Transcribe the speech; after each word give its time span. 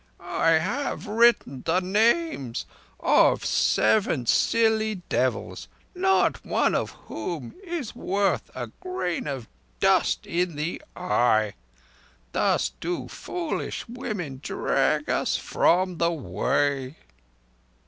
"I 0.19 0.53
have 0.53 1.05
written 1.05 1.61
the 1.63 1.79
names 1.79 2.65
of 3.01 3.45
seven 3.45 4.25
silly 4.25 4.95
devils—not 5.09 6.43
one 6.43 6.73
of 6.73 6.89
whom 7.05 7.53
is 7.63 7.93
worth 7.95 8.49
a 8.55 8.71
grain 8.79 9.27
of 9.27 9.47
dust 9.79 10.25
in 10.25 10.55
the 10.55 10.81
eye. 10.95 11.53
Thus 12.31 12.69
do 12.81 13.07
foolish 13.09 13.87
women 13.87 14.39
drag 14.41 15.07
us 15.07 15.35
from 15.37 15.99
the 15.99 16.11
Way!" 16.11 16.95